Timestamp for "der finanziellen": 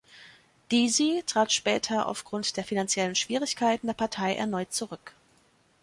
2.57-3.13